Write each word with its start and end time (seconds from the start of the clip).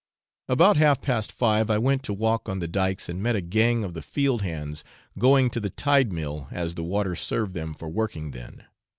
About 0.49 0.77
half 0.77 0.99
past 0.99 1.31
five 1.31 1.69
I 1.69 1.77
went 1.77 2.01
to 2.05 2.13
walk 2.15 2.49
on 2.49 2.57
the 2.57 2.67
dykes, 2.67 3.07
and 3.07 3.21
met 3.21 3.35
a 3.35 3.39
gang 3.41 3.83
of 3.83 3.93
the 3.93 4.01
field 4.01 4.41
hands 4.41 4.83
going 5.19 5.51
to 5.51 5.59
the 5.59 5.69
tide 5.69 6.11
mill, 6.11 6.47
as 6.49 6.73
the 6.73 6.83
water 6.83 7.15
served 7.15 7.53
them 7.53 7.75
for 7.75 7.87
working 7.87 8.31
then. 8.31 8.65